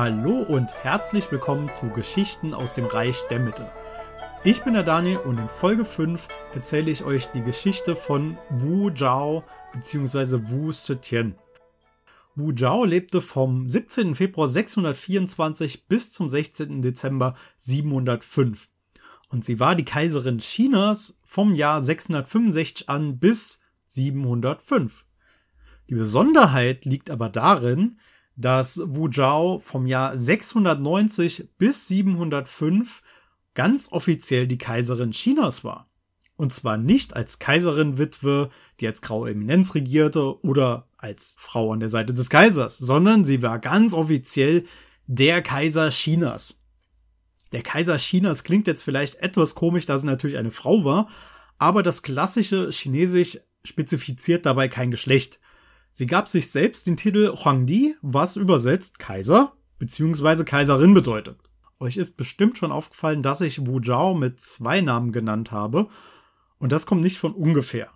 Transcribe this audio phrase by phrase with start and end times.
[0.00, 3.68] Hallo und herzlich willkommen zu Geschichten aus dem Reich der Mitte.
[4.44, 8.90] Ich bin der Daniel und in Folge 5 erzähle ich euch die Geschichte von Wu
[8.90, 9.42] Zhao
[9.72, 10.50] bzw.
[10.50, 11.34] Wu Zetian.
[12.36, 14.14] Wu Zhao lebte vom 17.
[14.14, 16.80] Februar 624 bis zum 16.
[16.80, 18.68] Dezember 705.
[19.30, 25.04] Und sie war die Kaiserin Chinas vom Jahr 665 an bis 705.
[25.90, 27.98] Die Besonderheit liegt aber darin,
[28.38, 33.02] dass Wu Zhao vom Jahr 690 bis 705
[33.54, 35.90] ganz offiziell die Kaiserin Chinas war.
[36.36, 41.88] Und zwar nicht als Kaiserin-Witwe, die als graue Eminenz regierte oder als Frau an der
[41.88, 44.64] Seite des Kaisers, sondern sie war ganz offiziell
[45.08, 46.62] der Kaiser Chinas.
[47.50, 51.08] Der Kaiser Chinas klingt jetzt vielleicht etwas komisch, da sie natürlich eine Frau war,
[51.58, 55.40] aber das klassische Chinesisch spezifiziert dabei kein Geschlecht.
[55.98, 60.44] Sie gab sich selbst den Titel Huangdi, was übersetzt Kaiser bzw.
[60.44, 61.40] Kaiserin bedeutet.
[61.80, 65.88] Euch ist bestimmt schon aufgefallen, dass ich Wu Zhao mit zwei Namen genannt habe.
[66.60, 67.88] Und das kommt nicht von ungefähr.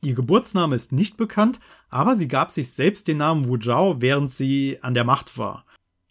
[0.00, 1.58] Ihr Geburtsname ist nicht bekannt,
[1.90, 5.64] aber sie gab sich selbst den Namen Wu Zhao, während sie an der Macht war.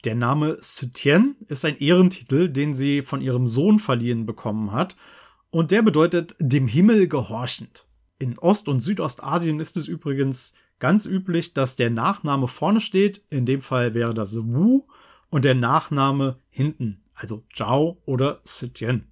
[0.03, 4.97] Der Name Sutien ist ein Ehrentitel, den sie von ihrem Sohn verliehen bekommen hat,
[5.51, 7.87] und der bedeutet dem Himmel gehorchend.
[8.19, 13.23] In Ost- und Südostasien ist es übrigens ganz üblich, dass der Nachname vorne steht.
[13.29, 14.83] In dem Fall wäre das Wu
[15.29, 19.07] und der Nachname hinten, also Zhao oder Sitian.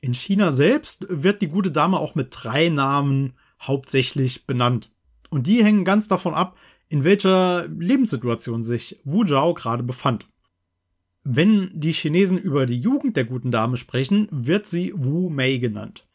[0.00, 4.90] In China selbst wird die gute Dame auch mit drei Namen hauptsächlich benannt.
[5.28, 6.56] Und die hängen ganz davon ab,
[6.88, 10.26] in welcher Lebenssituation sich Wu Zhao gerade befand.
[11.22, 16.06] Wenn die Chinesen über die Jugend der guten Dame sprechen, wird sie Wu Mei genannt.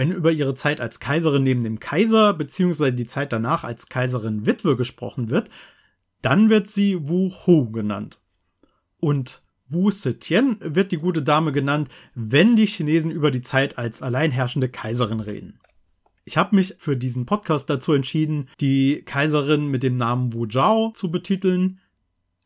[0.00, 2.90] Wenn über ihre Zeit als Kaiserin neben dem Kaiser bzw.
[2.90, 5.50] die Zeit danach als Kaiserin Witwe gesprochen wird,
[6.22, 8.18] dann wird sie Wu Hu genannt.
[8.98, 14.00] Und Wu Zetian wird die gute Dame genannt, wenn die Chinesen über die Zeit als
[14.00, 15.60] alleinherrschende Kaiserin reden.
[16.24, 20.92] Ich habe mich für diesen Podcast dazu entschieden, die Kaiserin mit dem Namen Wu Zhao
[20.94, 21.78] zu betiteln,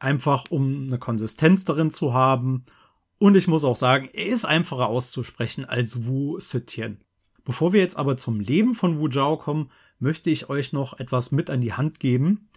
[0.00, 2.64] einfach um eine Konsistenz darin zu haben.
[3.19, 7.03] Und ich muss auch sagen, er ist einfacher auszusprechen als Wu Zetian.
[7.44, 11.31] Bevor wir jetzt aber zum Leben von Wu Zhao kommen, möchte ich euch noch etwas
[11.31, 12.49] mit an die Hand geben.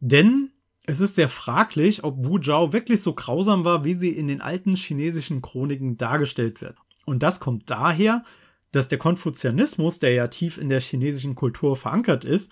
[0.00, 0.50] Denn
[0.84, 4.40] es ist sehr fraglich, ob Wu Zhao wirklich so grausam war, wie sie in den
[4.40, 6.76] alten chinesischen Chroniken dargestellt wird.
[7.04, 8.24] Und das kommt daher,
[8.72, 12.50] dass der Konfuzianismus, der ja tief in der chinesischen Kultur verankert ist,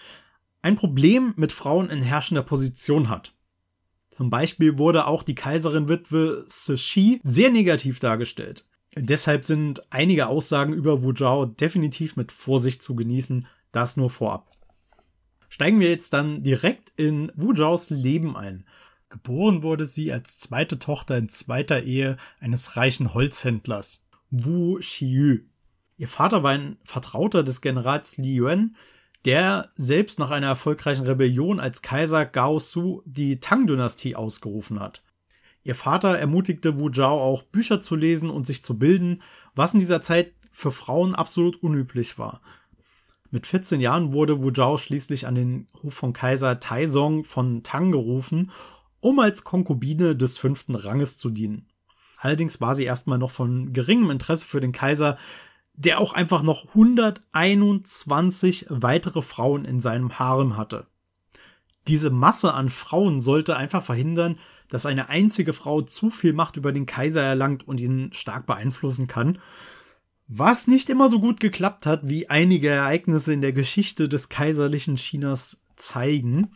[0.63, 3.35] ein Problem mit Frauen in herrschender Position hat.
[4.11, 8.67] Zum Beispiel wurde auch die Kaiserin-Witwe Cixi sehr negativ dargestellt.
[8.97, 14.51] Deshalb sind einige Aussagen über Wu Zhao definitiv mit Vorsicht zu genießen, das nur vorab.
[15.49, 18.65] Steigen wir jetzt dann direkt in Wu Zhaos Leben ein.
[19.09, 25.41] Geboren wurde sie als zweite Tochter in zweiter Ehe eines reichen Holzhändlers, Wu Xiyu.
[25.97, 28.77] Ihr Vater war ein Vertrauter des Generals Li Yuan,
[29.25, 35.03] der selbst nach einer erfolgreichen Rebellion als Kaiser Gao Su die Tang-Dynastie ausgerufen hat.
[35.63, 39.23] Ihr Vater ermutigte Wu Zhao auch Bücher zu lesen und sich zu bilden,
[39.55, 42.41] was in dieser Zeit für Frauen absolut unüblich war.
[43.31, 47.93] Mit 14 Jahren wurde Wu Zhao schließlich an den Hof von Kaiser Taizong von Tang
[47.93, 48.51] gerufen,
[49.01, 51.67] um als Konkubine des fünften Ranges zu dienen.
[52.17, 55.17] Allerdings war sie erstmal noch von geringem Interesse für den Kaiser,
[55.75, 60.87] der auch einfach noch 121 weitere Frauen in seinem Harem hatte.
[61.89, 64.39] Diese Masse an Frauen sollte einfach verhindern,
[64.71, 69.07] dass eine einzige Frau zu viel Macht über den Kaiser erlangt und ihn stark beeinflussen
[69.07, 69.39] kann.
[70.29, 74.95] Was nicht immer so gut geklappt hat, wie einige Ereignisse in der Geschichte des kaiserlichen
[74.95, 76.53] Chinas zeigen.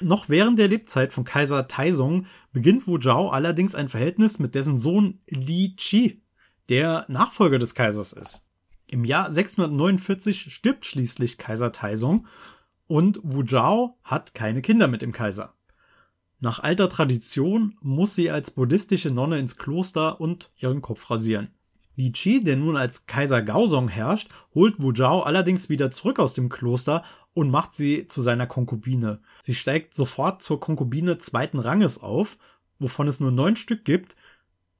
[0.00, 4.76] Noch während der Lebzeit von Kaiser Taizong beginnt Wu Zhao allerdings ein Verhältnis mit dessen
[4.76, 6.20] Sohn Li Qi,
[6.68, 8.44] der Nachfolger des Kaisers ist.
[8.88, 12.26] Im Jahr 649 stirbt schließlich Kaiser Taizong
[12.88, 15.54] und Wu Zhao hat keine Kinder mit dem Kaiser.
[16.42, 21.52] Nach alter Tradition muss sie als buddhistische Nonne ins Kloster und ihren Kopf rasieren.
[21.94, 26.34] Li Qi, der nun als Kaiser Gaozong herrscht, holt Wu Zhao allerdings wieder zurück aus
[26.34, 29.20] dem Kloster und macht sie zu seiner Konkubine.
[29.40, 32.36] Sie steigt sofort zur Konkubine zweiten Ranges auf,
[32.80, 34.16] wovon es nur neun Stück gibt.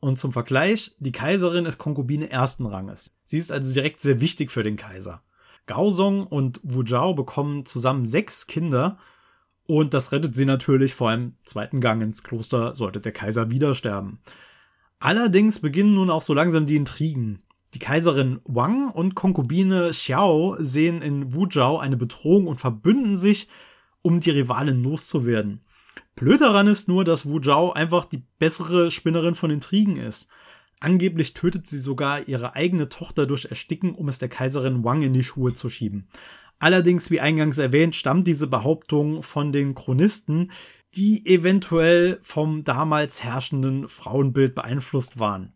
[0.00, 3.14] Und zum Vergleich, die Kaiserin ist Konkubine ersten Ranges.
[3.25, 5.23] Sie ist also direkt sehr wichtig für den Kaiser.
[5.67, 8.99] Gaozong und Wu Zhao bekommen zusammen sechs Kinder
[9.67, 13.75] und das rettet sie natürlich vor einem zweiten Gang ins Kloster, sollte der Kaiser wieder
[13.75, 14.20] sterben.
[14.99, 17.41] Allerdings beginnen nun auch so langsam die Intrigen.
[17.75, 23.49] Die Kaiserin Wang und Konkubine Xiao sehen in Wu Zhao eine Bedrohung und verbünden sich,
[24.03, 25.62] um die Rivalen loszuwerden.
[26.14, 30.29] Blöd daran ist nur, dass Wu Zhao einfach die bessere Spinnerin von Intrigen ist.
[30.81, 35.14] Angeblich tötet sie sogar ihre eigene Tochter durch Ersticken, um es der Kaiserin Wang in
[35.14, 36.09] die Schuhe zu schieben.
[36.62, 40.53] Allerdings, wie eingangs erwähnt, stammt diese Behauptung von den Chronisten,
[40.94, 45.55] die eventuell vom damals herrschenden Frauenbild beeinflusst waren.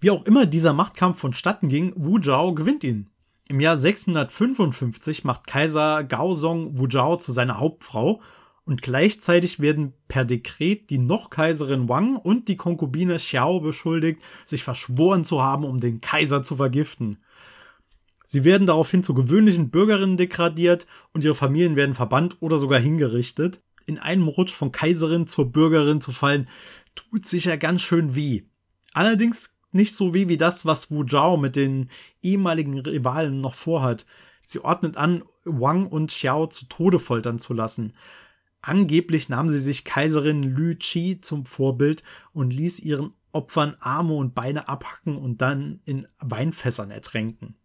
[0.00, 3.08] Wie auch immer dieser Machtkampf vonstatten ging, Wu Zhao gewinnt ihn.
[3.46, 8.20] Im Jahr 655 macht Kaiser Gaozong Wu Zhao zu seiner Hauptfrau
[8.64, 14.64] und gleichzeitig werden per Dekret die noch Kaiserin Wang und die Konkubine Xiao beschuldigt, sich
[14.64, 17.18] verschworen zu haben, um den Kaiser zu vergiften.
[18.32, 23.60] Sie werden daraufhin zu gewöhnlichen Bürgerinnen degradiert und ihre Familien werden verbannt oder sogar hingerichtet.
[23.84, 26.48] In einem Rutsch von Kaiserin zur Bürgerin zu fallen,
[26.94, 28.44] tut sicher ganz schön weh.
[28.94, 31.90] Allerdings nicht so weh wie das, was Wu Zhao mit den
[32.22, 34.06] ehemaligen Rivalen noch vorhat.
[34.46, 37.92] Sie ordnet an, Wang und Xiao zu Tode foltern zu lassen.
[38.62, 42.02] Angeblich nahm sie sich Kaiserin Lü Qi zum Vorbild
[42.32, 47.56] und ließ ihren Opfern Arme und Beine abhacken und dann in Weinfässern ertränken.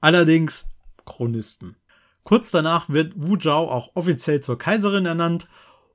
[0.00, 0.68] Allerdings
[1.04, 1.76] Chronisten.
[2.22, 5.48] Kurz danach wird Wu Zhao auch offiziell zur Kaiserin ernannt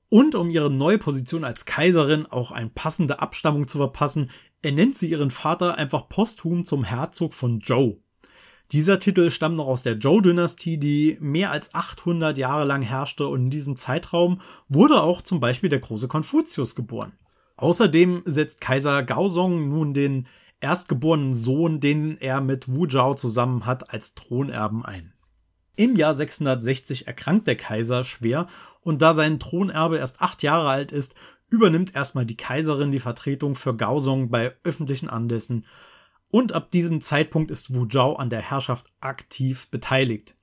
[0.10, 4.30] und um ihre neue Position als Kaiserin auch eine passende Abstammung zu verpassen,
[4.62, 8.00] ernennt sie ihren Vater einfach posthum zum Herzog von Zhou.
[8.72, 13.46] Dieser Titel stammt noch aus der Zhou-Dynastie, die mehr als 800 Jahre lang herrschte und
[13.46, 17.14] in diesem Zeitraum wurde auch zum Beispiel der große Konfuzius geboren.
[17.58, 20.28] Außerdem setzt Kaiser Gaozong nun den
[20.64, 25.14] erstgeborenen Sohn, den er mit Wu Zhao zusammen hat, als Thronerben ein.
[25.76, 28.48] Im Jahr 660 erkrankt der Kaiser schwer
[28.82, 31.14] und da sein Thronerbe erst acht Jahre alt ist,
[31.52, 35.66] übernimmt erstmal die Kaiserin die Vertretung für Gaozong bei öffentlichen Anlässen
[36.30, 40.36] und ab diesem Zeitpunkt ist Wu Zhao an der Herrschaft aktiv beteiligt.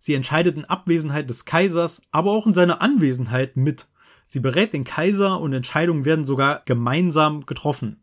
[0.00, 3.86] Sie entscheidet in Abwesenheit des Kaisers, aber auch in seiner Anwesenheit mit.
[4.26, 8.02] Sie berät den Kaiser und Entscheidungen werden sogar gemeinsam getroffen.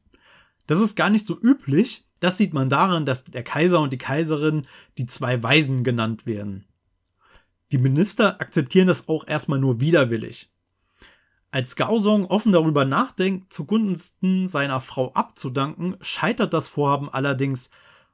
[0.69, 2.05] Das ist gar nicht so üblich.
[2.19, 4.67] Das sieht man daran, dass der Kaiser und die Kaiserin
[4.99, 6.67] die zwei Weisen genannt werden.
[7.71, 10.51] Die Minister akzeptieren das auch erstmal nur widerwillig.
[11.49, 17.71] Als Gaozong offen darüber nachdenkt, zugunsten seiner Frau abzudanken, scheitert das Vorhaben allerdings,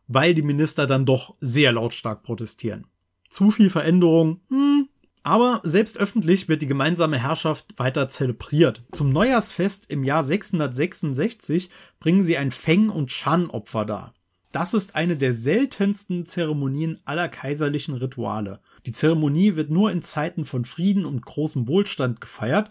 [0.07, 2.87] weil die Minister dann doch sehr lautstark protestieren.
[3.29, 4.87] Zu viel Veränderung, hm,
[5.25, 8.83] aber selbst öffentlich wird die gemeinsame Herrschaft weiter zelebriert.
[8.91, 14.13] Zum Neujahrsfest im Jahr 666 bringen sie ein Feng- und Shan-Opfer dar.
[14.51, 18.59] Das ist eine der seltensten Zeremonien aller kaiserlichen Rituale.
[18.85, 22.69] Die Zeremonie wird nur in Zeiten von Frieden und großem Wohlstand gefeiert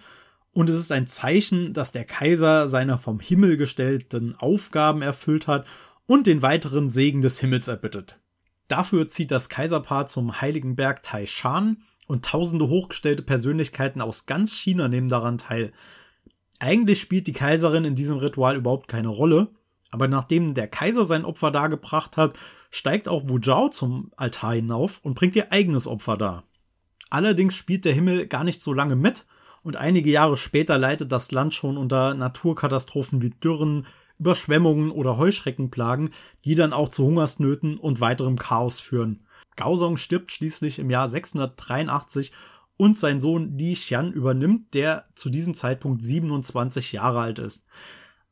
[0.53, 5.67] und es ist ein Zeichen, dass der Kaiser seine vom Himmel gestellten Aufgaben erfüllt hat
[6.07, 8.21] und den weiteren Segen des Himmels erbittet.
[8.69, 14.89] Dafür zieht das Kaiserpaar zum heiligen Berg Taishan und tausende hochgestellte Persönlichkeiten aus ganz China
[14.89, 15.73] nehmen daran teil.
[16.59, 19.49] Eigentlich spielt die Kaiserin in diesem Ritual überhaupt keine Rolle,
[19.91, 22.35] aber nachdem der Kaiser sein Opfer dargebracht hat,
[22.71, 26.45] steigt auch Wu Zhao zum Altar hinauf und bringt ihr eigenes Opfer dar.
[27.11, 29.25] Allerdings spielt der Himmel gar nicht so lange mit
[29.63, 33.87] und einige Jahre später leidet das Land schon unter Naturkatastrophen wie Dürren,
[34.19, 36.11] Überschwemmungen oder Heuschreckenplagen,
[36.45, 39.21] die dann auch zu Hungersnöten und weiterem Chaos führen.
[39.57, 42.33] Gaozong stirbt schließlich im Jahr 683
[42.77, 47.67] und sein Sohn Li Xian übernimmt, der zu diesem Zeitpunkt 27 Jahre alt ist.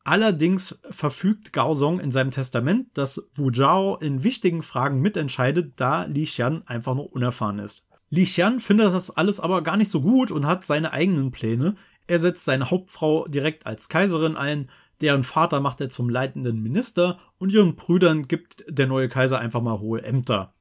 [0.03, 6.25] Allerdings verfügt Gaozong in seinem Testament, dass Wu Zhao in wichtigen Fragen mitentscheidet, da Li
[6.25, 7.87] Xian einfach noch unerfahren ist.
[8.09, 11.75] Li Xian findet das alles aber gar nicht so gut und hat seine eigenen Pläne.
[12.05, 14.67] Er setzt seine Hauptfrau direkt als Kaiserin ein,
[14.99, 19.61] deren Vater macht er zum leitenden Minister und ihren Brüdern gibt der neue Kaiser einfach
[19.61, 20.53] mal hohe Ämter.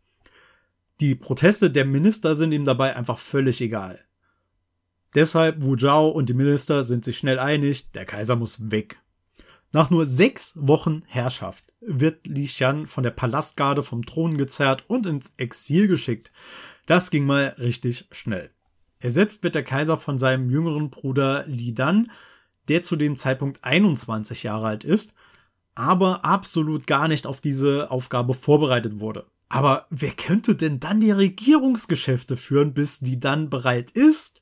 [1.00, 4.00] Die Proteste der Minister sind ihm dabei einfach völlig egal.
[5.14, 8.98] Deshalb Wu Zhao und die Minister sind sich schnell einig, der Kaiser muss weg.
[9.72, 15.06] Nach nur sechs Wochen Herrschaft wird Li Xian von der Palastgarde vom Thron gezerrt und
[15.06, 16.30] ins Exil geschickt.
[16.86, 18.50] Das ging mal richtig schnell.
[19.00, 22.10] Ersetzt wird der Kaiser von seinem jüngeren Bruder Li Dan,
[22.68, 25.14] der zu dem Zeitpunkt 21 Jahre alt ist,
[25.74, 29.26] aber absolut gar nicht auf diese Aufgabe vorbereitet wurde.
[29.52, 34.40] Aber wer könnte denn dann die Regierungsgeschäfte führen, bis die dann bereit ist?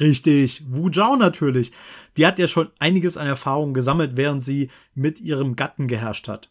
[0.00, 1.70] Richtig, Wu Zhao natürlich.
[2.16, 6.50] Die hat ja schon einiges an Erfahrung gesammelt, während sie mit ihrem Gatten geherrscht hat.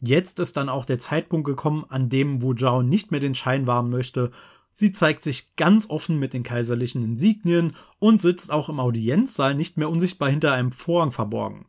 [0.00, 3.68] Jetzt ist dann auch der Zeitpunkt gekommen, an dem Wu Zhao nicht mehr den Schein
[3.68, 4.32] wahren möchte
[4.72, 9.78] Sie zeigt sich ganz offen mit den kaiserlichen Insignien und sitzt auch im Audienzsaal nicht
[9.78, 11.64] mehr unsichtbar hinter einem Vorhang verborgen.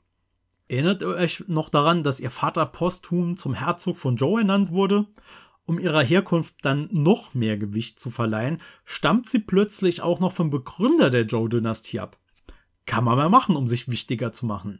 [0.67, 5.05] Erinnert ihr euch noch daran, dass ihr Vater posthum zum Herzog von Zhou ernannt wurde?
[5.67, 10.49] Um ihrer Herkunft dann noch mehr Gewicht zu verleihen, stammt sie plötzlich auch noch vom
[10.49, 12.17] Begründer der Zhou-Dynastie ab.
[12.85, 14.79] Kann man mal machen, um sich wichtiger zu machen.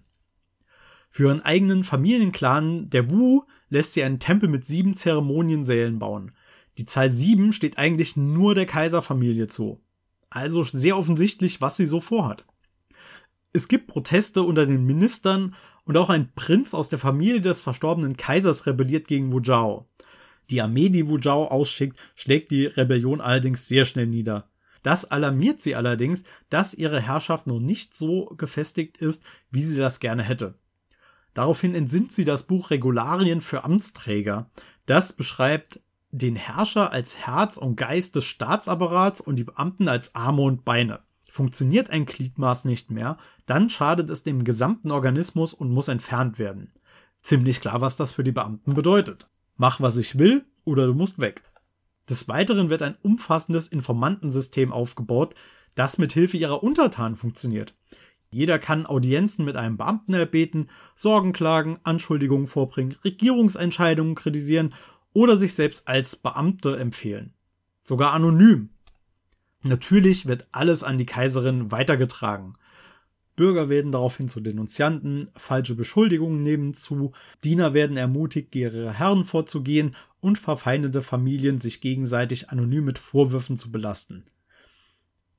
[1.09, 6.31] Für ihren eigenen Familienclan, der Wu, lässt sie einen Tempel mit sieben Zeremoniensälen bauen.
[6.77, 9.81] Die Zahl sieben steht eigentlich nur der Kaiserfamilie zu.
[10.29, 12.45] Also sehr offensichtlich, was sie so vorhat.
[13.51, 15.53] Es gibt Proteste unter den Ministern
[15.83, 19.85] und auch ein Prinz aus der Familie des verstorbenen Kaisers rebelliert gegen Wu Zhao.
[20.49, 24.49] Die Armee, die Wu Zhao ausschickt, schlägt die Rebellion allerdings sehr schnell nieder.
[24.83, 29.99] Das alarmiert sie allerdings, dass ihre Herrschaft noch nicht so gefestigt ist, wie sie das
[29.99, 30.55] gerne hätte.
[31.33, 34.49] Daraufhin entsinnt sie das Buch Regularien für Amtsträger.
[34.85, 40.41] Das beschreibt den Herrscher als Herz und Geist des Staatsapparats und die Beamten als Arme
[40.41, 41.01] und Beine.
[41.29, 46.71] Funktioniert ein Gliedmaß nicht mehr, dann schadet es dem gesamten Organismus und muss entfernt werden.
[47.21, 49.29] Ziemlich klar, was das für die Beamten bedeutet.
[49.57, 51.43] Mach, was ich will, oder du musst weg.
[52.09, 55.35] Des Weiteren wird ein umfassendes Informantensystem aufgebaut,
[55.75, 57.75] das mit Hilfe ihrer Untertanen funktioniert.
[58.29, 64.73] Jeder kann Audienzen mit einem Beamten erbeten, Sorgen klagen, Anschuldigungen vorbringen, Regierungsentscheidungen kritisieren
[65.13, 67.33] oder sich selbst als Beamte empfehlen.
[67.81, 68.69] Sogar anonym.
[69.63, 72.57] Natürlich wird alles an die Kaiserin weitergetragen.
[73.37, 77.13] Bürger werden daraufhin zu Denunzianten, falsche Beschuldigungen nehmen zu,
[77.43, 83.57] Diener werden ermutigt, gegen ihre Herren vorzugehen und verfeindete Familien sich gegenseitig anonym mit Vorwürfen
[83.57, 84.25] zu belasten.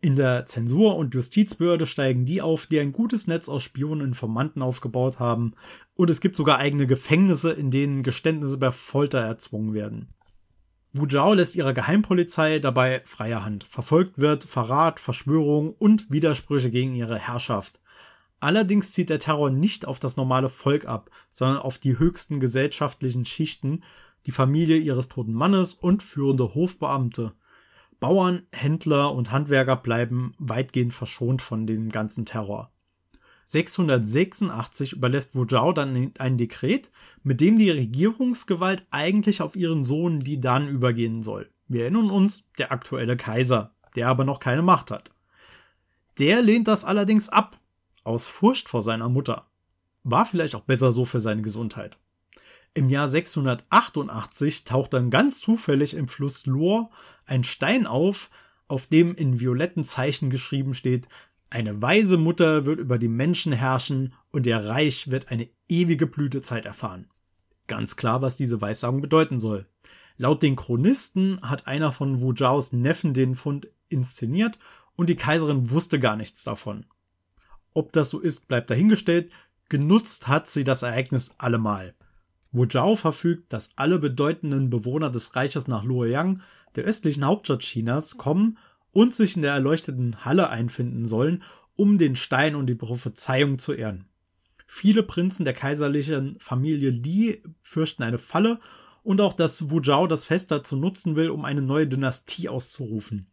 [0.00, 4.08] In der Zensur- und Justizbehörde steigen die auf, die ein gutes Netz aus Spionen und
[4.08, 5.54] Informanten aufgebaut haben,
[5.96, 10.06] und es gibt sogar eigene Gefängnisse, in denen Geständnisse per Folter erzwungen werden.
[10.92, 13.64] Wu Zhao lässt ihrer Geheimpolizei dabei freie Hand.
[13.64, 17.80] Verfolgt wird Verrat, Verschwörung und Widersprüche gegen ihre Herrschaft.
[18.40, 23.25] Allerdings zieht der Terror nicht auf das normale Volk ab, sondern auf die höchsten gesellschaftlichen
[23.25, 23.83] Schichten,
[24.26, 27.33] die Familie ihres toten Mannes und führende Hofbeamte.
[28.00, 32.71] Bauern, Händler und Handwerker bleiben weitgehend verschont von diesem ganzen Terror.
[33.47, 36.90] 686 überlässt Wu Zhao dann ein Dekret,
[37.23, 41.50] mit dem die Regierungsgewalt eigentlich auf ihren Sohn Li Dan übergehen soll.
[41.66, 45.12] Wir erinnern uns, der aktuelle Kaiser, der aber noch keine Macht hat.
[46.18, 47.59] Der lehnt das allerdings ab,
[48.08, 49.46] aus Furcht vor seiner Mutter.
[50.02, 51.98] War vielleicht auch besser so für seine Gesundheit.
[52.74, 56.90] Im Jahr 688 taucht dann ganz zufällig im Fluss Lohr
[57.26, 58.30] ein Stein auf,
[58.66, 61.08] auf dem in violetten Zeichen geschrieben steht,
[61.50, 66.66] eine weise Mutter wird über die Menschen herrschen und der Reich wird eine ewige Blütezeit
[66.66, 67.08] erfahren.
[67.66, 69.66] Ganz klar, was diese Weissagung bedeuten soll.
[70.18, 74.58] Laut den Chronisten hat einer von Wu Zhaos Neffen den Fund inszeniert
[74.94, 76.84] und die Kaiserin wusste gar nichts davon.
[77.78, 79.30] Ob das so ist, bleibt dahingestellt.
[79.68, 81.94] Genutzt hat sie das Ereignis allemal.
[82.50, 86.42] Wu Zhao verfügt, dass alle bedeutenden Bewohner des Reiches nach Luoyang,
[86.75, 88.58] der östlichen Hauptstadt Chinas, kommen
[88.90, 91.44] und sich in der erleuchteten Halle einfinden sollen,
[91.76, 94.06] um den Stein und die Prophezeiung zu ehren.
[94.66, 98.58] Viele Prinzen der kaiserlichen Familie Li fürchten eine Falle
[99.04, 103.30] und auch, dass Wu Zhao das Fest dazu nutzen will, um eine neue Dynastie auszurufen.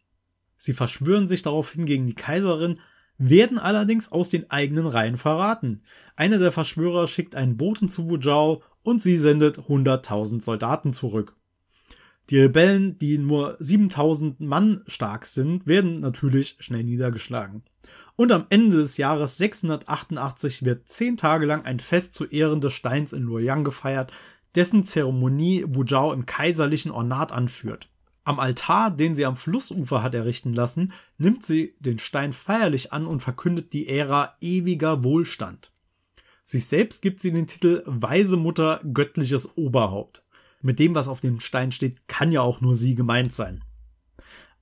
[0.56, 2.78] Sie verschwören sich daraufhin gegen die Kaiserin,
[3.18, 5.82] werden allerdings aus den eigenen Reihen verraten.
[6.16, 11.34] Einer der Verschwörer schickt einen Boten zu Wu und sie sendet 100.000 Soldaten zurück.
[12.30, 17.62] Die Rebellen, die nur 7000 Mann stark sind, werden natürlich schnell niedergeschlagen.
[18.16, 22.72] Und am Ende des Jahres 688 wird zehn Tage lang ein Fest zu Ehren des
[22.72, 24.12] Steins in Luoyang gefeiert,
[24.56, 27.88] dessen Zeremonie Wu im kaiserlichen Ornat anführt.
[28.26, 33.06] Am Altar, den sie am Flussufer hat errichten lassen, nimmt sie den Stein feierlich an
[33.06, 35.72] und verkündet die Ära ewiger Wohlstand.
[36.44, 40.26] Sich selbst gibt sie den Titel Weise Mutter, göttliches Oberhaupt
[40.66, 43.62] mit dem, was auf dem Stein steht, kann ja auch nur sie gemeint sein.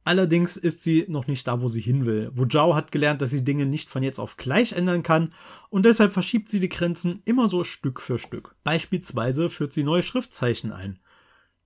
[0.06, 2.30] Allerdings ist sie noch nicht da, wo sie hin will.
[2.35, 5.33] Wu Zhao hat gelernt, dass sie Dinge nicht von jetzt auf gleich ändern kann
[5.71, 8.54] und deshalb verschiebt sie die Grenzen immer so Stück für Stück.
[8.64, 10.99] Beispielsweise führt sie neue Schriftzeichen ein.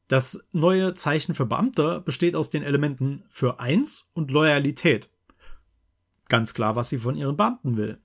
[0.09, 5.11] Das neue Zeichen für Beamte besteht aus den Elementen für eins und Loyalität.
[6.29, 7.99] Ganz klar, was sie von ihren Beamten will.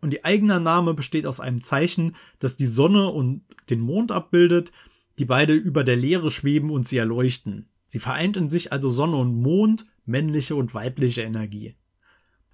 [0.00, 4.72] Und die eigene Name besteht aus einem Zeichen, das die Sonne und den Mond abbildet,
[5.18, 7.68] die beide über der Leere schweben und sie erleuchten.
[7.86, 11.76] Sie vereint in sich also Sonne und Mond, männliche und weibliche Energie.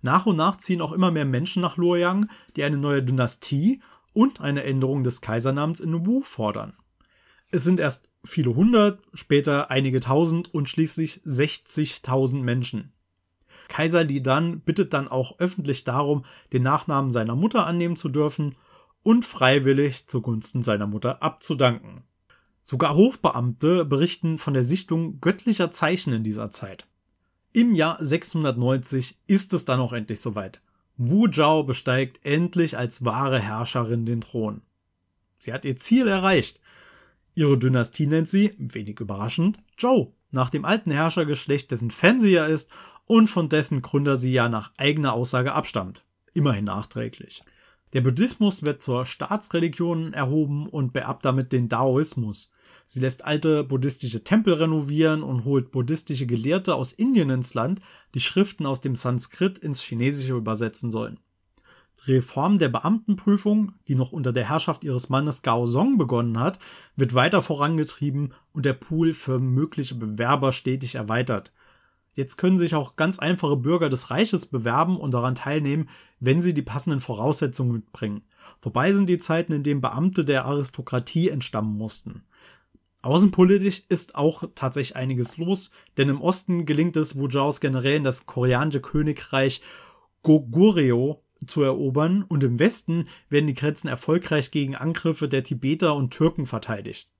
[0.02, 3.80] Nach und nach ziehen auch immer mehr Menschen nach Luoyang, die eine neue Dynastie
[4.12, 6.74] und eine Änderung des Kaisernamens in Wu fordern.
[7.50, 12.92] Es sind erst viele hundert, später einige tausend und schließlich 60.000 Menschen.
[13.68, 18.56] Kaiser Li Dan bittet dann auch öffentlich darum, den Nachnamen seiner Mutter annehmen zu dürfen
[19.02, 22.02] und freiwillig zugunsten seiner Mutter abzudanken.
[22.62, 26.86] Sogar Hofbeamte berichten von der Sichtung göttlicher Zeichen in dieser Zeit.
[27.52, 30.60] Im Jahr 690 ist es dann auch endlich soweit.
[30.96, 34.62] Wu Zhao besteigt endlich als wahre Herrscherin den Thron.
[35.38, 36.60] Sie hat ihr Ziel erreicht.
[37.38, 42.46] Ihre Dynastie nennt sie, wenig überraschend, Zhou, nach dem alten Herrschergeschlecht, dessen Fan sie ja
[42.46, 42.68] ist
[43.06, 46.04] und von dessen Gründer sie ja nach eigener Aussage abstammt.
[46.34, 47.44] Immerhin nachträglich.
[47.92, 52.50] Der Buddhismus wird zur Staatsreligion erhoben und beerbt damit den Daoismus.
[52.86, 57.80] Sie lässt alte buddhistische Tempel renovieren und holt buddhistische Gelehrte aus Indien ins Land,
[58.14, 61.20] die Schriften aus dem Sanskrit ins Chinesische übersetzen sollen.
[62.06, 66.58] Reform der Beamtenprüfung, die noch unter der Herrschaft ihres Mannes Gao Song begonnen hat,
[66.96, 71.52] wird weiter vorangetrieben und der Pool für mögliche Bewerber stetig erweitert.
[72.14, 75.88] Jetzt können sich auch ganz einfache Bürger des Reiches bewerben und daran teilnehmen,
[76.18, 78.22] wenn sie die passenden Voraussetzungen mitbringen.
[78.60, 82.24] Vorbei sind die Zeiten, in denen Beamte der Aristokratie entstammen mussten.
[83.02, 88.80] Außenpolitisch ist auch tatsächlich einiges los, denn im Osten gelingt es Wujaos Generälen, das koreanische
[88.80, 89.62] Königreich
[90.22, 96.10] Goguryeo zu erobern und im Westen werden die Grenzen erfolgreich gegen Angriffe der Tibeter und
[96.10, 97.10] Türken verteidigt.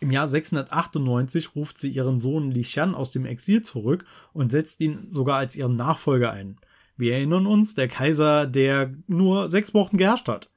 [0.00, 4.80] Im Jahr 698 ruft sie ihren Sohn Li Xian aus dem Exil zurück und setzt
[4.80, 6.56] ihn sogar als ihren Nachfolger ein.
[6.96, 10.50] Wir erinnern uns, der Kaiser, der nur sechs Wochen geherrscht hat.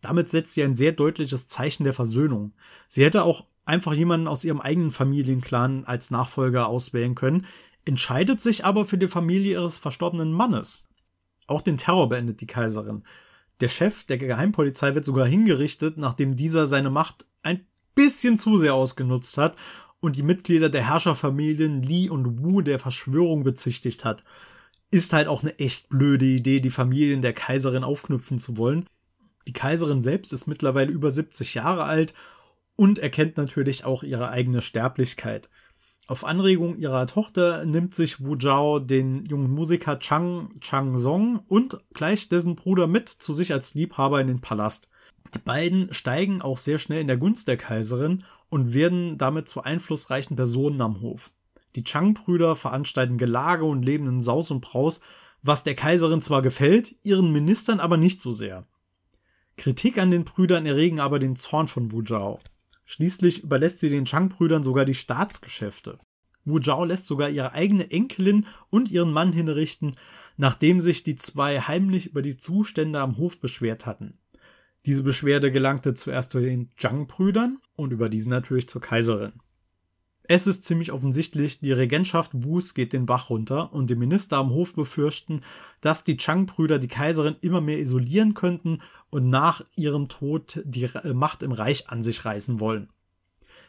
[0.00, 2.54] Damit setzt sie ein sehr deutliches Zeichen der Versöhnung.
[2.88, 7.44] Sie hätte auch einfach jemanden aus ihrem eigenen Familienclan als Nachfolger auswählen können,
[7.84, 10.87] entscheidet sich aber für die Familie ihres verstorbenen Mannes.
[11.48, 13.02] Auch den Terror beendet die Kaiserin.
[13.60, 18.74] Der Chef der Geheimpolizei wird sogar hingerichtet, nachdem dieser seine Macht ein bisschen zu sehr
[18.74, 19.56] ausgenutzt hat
[19.98, 24.22] und die Mitglieder der Herrscherfamilien Li und Wu der Verschwörung bezichtigt hat.
[24.90, 28.86] Ist halt auch eine echt blöde Idee, die Familien der Kaiserin aufknüpfen zu wollen.
[29.48, 32.14] Die Kaiserin selbst ist mittlerweile über 70 Jahre alt
[32.76, 35.48] und erkennt natürlich auch ihre eigene Sterblichkeit.
[36.08, 41.80] Auf Anregung ihrer Tochter nimmt sich Wu Zhao den jungen Musiker Chang Chang Song und
[41.92, 44.88] gleich dessen Bruder mit zu sich als Liebhaber in den Palast.
[45.34, 49.62] Die beiden steigen auch sehr schnell in der Gunst der Kaiserin und werden damit zu
[49.62, 51.30] einflussreichen Personen am Hof.
[51.76, 55.00] Die Chang-Brüder veranstalten Gelage und leben in Saus und Braus,
[55.42, 58.64] was der Kaiserin zwar gefällt, ihren Ministern aber nicht so sehr.
[59.58, 62.40] Kritik an den Brüdern erregen aber den Zorn von Wu Zhao.
[62.90, 65.98] Schließlich überlässt sie den Chang-Brüdern sogar die Staatsgeschäfte.
[66.46, 69.96] Wu Zhao lässt sogar ihre eigene Enkelin und ihren Mann hinrichten,
[70.38, 74.16] nachdem sich die zwei heimlich über die Zustände am Hof beschwert hatten.
[74.86, 79.34] Diese Beschwerde gelangte zuerst zu den Zhang-Brüdern und über diese natürlich zur Kaiserin.
[80.30, 84.50] Es ist ziemlich offensichtlich, die Regentschaft Wus geht den Bach runter und die Minister am
[84.50, 85.40] Hof befürchten,
[85.80, 91.42] dass die Chang-Brüder die Kaiserin immer mehr isolieren könnten und nach ihrem Tod die Macht
[91.42, 92.90] im Reich an sich reißen wollen.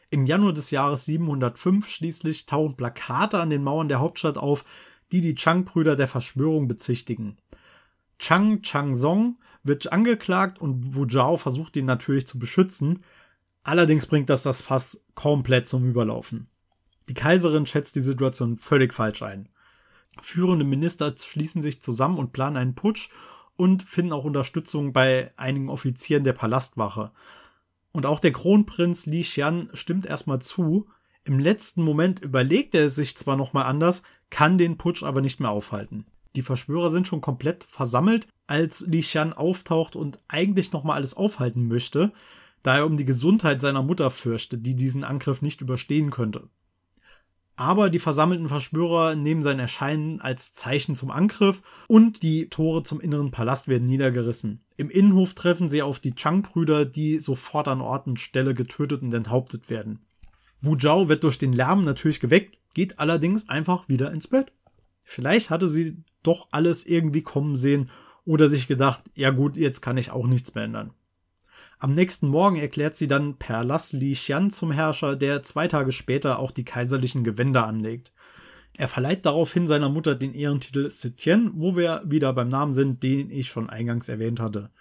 [0.10, 4.66] Im Januar des Jahres 705 schließlich tauchen Plakate an den Mauern der Hauptstadt auf,
[5.14, 7.38] die die Chang-Brüder der Verschwörung bezichtigen.
[8.20, 13.00] Chang Chang-song wird angeklagt und Wu Zhao versucht ihn natürlich zu beschützen,
[13.64, 16.48] Allerdings bringt das das Fass komplett zum Überlaufen.
[17.10, 19.50] Die Kaiserin schätzt die Situation völlig falsch ein.
[20.22, 23.10] Führende Minister schließen sich zusammen und planen einen Putsch
[23.56, 27.12] und finden auch Unterstützung bei einigen Offizieren der Palastwache.
[27.92, 30.88] Und auch der Kronprinz Li Xian stimmt erstmal zu.
[31.24, 35.40] Im letzten Moment überlegt er es sich zwar nochmal anders, kann den Putsch aber nicht
[35.40, 36.06] mehr aufhalten.
[36.36, 41.68] Die Verschwörer sind schon komplett versammelt, als Li Xian auftaucht und eigentlich nochmal alles aufhalten
[41.68, 42.14] möchte
[42.64, 46.50] da er um die Gesundheit seiner Mutter fürchtet, die diesen Angriff nicht überstehen könnte.
[47.56, 53.02] Aber die versammelten Verschwörer nehmen sein Erscheinen als Zeichen zum Angriff und die Tore zum
[53.02, 54.62] inneren Palast werden niedergerissen.
[54.78, 59.14] Im Innenhof treffen sie auf die Chang-Brüder, die sofort an Ort und Stelle getötet und
[59.14, 60.00] enthauptet werden.
[60.62, 64.54] Wu Zhao wird durch den Lärm natürlich geweckt, geht allerdings einfach wieder ins Bett.
[65.04, 67.90] Vielleicht hatte sie doch alles irgendwie kommen sehen
[68.24, 70.94] oder sich gedacht, ja gut, jetzt kann ich auch nichts mehr ändern.
[71.82, 75.94] Am nächsten Morgen erklärt sie dann per Lass Li Xian zum Herrscher, der zwei Tage
[75.94, 78.12] später auch die kaiserlichen Gewänder anlegt.
[78.74, 83.32] Er verleiht daraufhin seiner Mutter den Ehrentitel Zetian, wo wir wieder beim Namen sind, den
[83.32, 84.72] ich schon eingangs erwähnt hatte.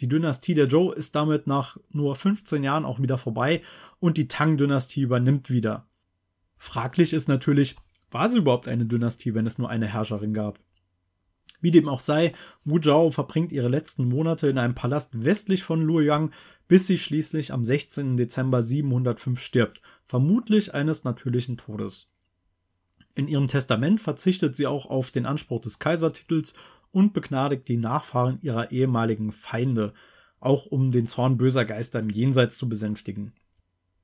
[0.00, 3.60] Die Dynastie der Zhou ist damit nach nur 15 Jahren auch wieder vorbei
[4.00, 5.86] und die Tang-Dynastie übernimmt wieder.
[6.56, 7.76] Fraglich ist natürlich,
[8.10, 10.58] war es überhaupt eine Dynastie, wenn es nur eine Herrscherin gab?
[11.62, 15.80] Wie dem auch sei, Wu Zhao verbringt ihre letzten Monate in einem Palast westlich von
[15.80, 16.32] Luoyang,
[16.68, 18.16] bis sie schließlich am 16.
[18.16, 22.10] Dezember 705 stirbt, vermutlich eines natürlichen Todes.
[23.14, 26.54] In ihrem Testament verzichtet sie auch auf den Anspruch des Kaisertitels
[26.90, 29.94] und begnadigt die Nachfahren ihrer ehemaligen Feinde,
[30.40, 33.32] auch um den Zorn böser Geister im Jenseits zu besänftigen.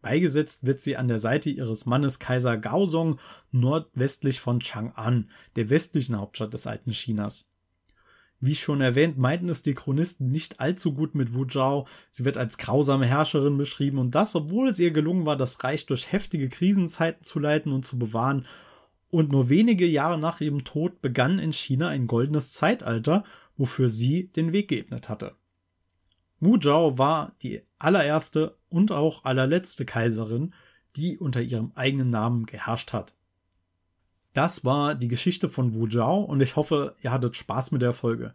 [0.01, 3.19] Beigesetzt wird sie an der Seite ihres Mannes Kaiser Gaozong
[3.51, 5.25] nordwestlich von Chang'an,
[5.57, 7.48] der westlichen Hauptstadt des alten Chinas.
[8.41, 11.89] Wie schon erwähnt, meinten es die Chronisten nicht allzu gut mit Wu Zhao.
[12.11, 15.87] Sie wird als grausame Herrscherin beschrieben und das, obwohl es ihr gelungen war, das Reich
[15.87, 18.47] durch heftige Krisenzeiten zu leiten und zu bewahren.
[19.11, 23.25] Und nur wenige Jahre nach ihrem Tod begann in China ein goldenes Zeitalter,
[23.57, 25.35] wofür sie den Weg geebnet hatte.
[26.39, 30.55] Wu Zhao war die allererste und auch allerletzte Kaiserin,
[30.95, 33.15] die unter ihrem eigenen Namen geherrscht hat.
[34.39, 37.93] Das war die Geschichte von Wu Zhao und ich hoffe, ihr hattet Spaß mit der
[37.93, 38.35] Folge.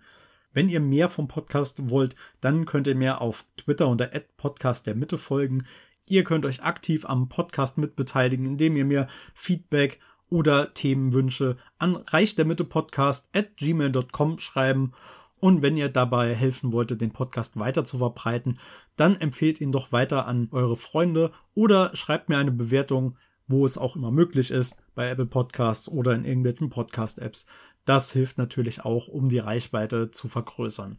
[0.51, 4.95] Wenn ihr mehr vom Podcast wollt, dann könnt ihr mir auf Twitter unter Podcast der
[4.95, 5.65] Mitte folgen.
[6.05, 13.29] Ihr könnt euch aktiv am Podcast mitbeteiligen, indem ihr mir Feedback oder Themenwünsche an reichdermittepodcast
[13.33, 14.91] at gmail.com schreiben.
[15.39, 18.59] Und wenn ihr dabei helfen wolltet, den Podcast weiter zu verbreiten,
[18.97, 23.15] dann empfehlt ihn doch weiter an eure Freunde oder schreibt mir eine Bewertung
[23.47, 27.45] wo es auch immer möglich ist, bei Apple Podcasts oder in irgendwelchen Podcast-Apps.
[27.85, 30.97] Das hilft natürlich auch, um die Reichweite zu vergrößern.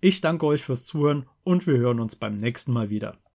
[0.00, 3.18] Ich danke euch fürs Zuhören und wir hören uns beim nächsten Mal wieder.